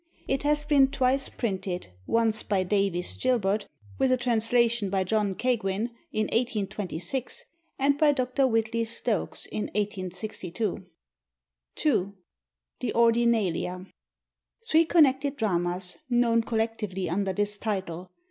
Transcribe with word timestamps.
It 0.27 0.41
has 0.41 0.65
been 0.65 0.87
twice 0.87 1.29
printed, 1.29 1.89
once 2.07 2.41
by 2.41 2.63
Davies 2.63 3.15
Gilbert, 3.17 3.67
with 3.99 4.11
a 4.11 4.17
translation 4.17 4.89
by 4.89 5.03
John 5.03 5.35
Keigwin 5.35 5.91
in 6.11 6.23
1826, 6.23 7.43
and 7.77 7.99
by 7.99 8.11
Dr. 8.11 8.47
Whitley 8.47 8.83
Stokes 8.83 9.45
in 9.45 9.65
1862. 9.75 10.87
2. 11.75 12.13
The 12.79 12.93
Ordinalia. 12.95 13.85
Three 14.67 14.85
connected 14.85 15.35
dramas, 15.37 15.99
known 16.09 16.41
collectively 16.41 17.07
under 17.07 17.31
this 17.31 17.59
title. 17.59 18.09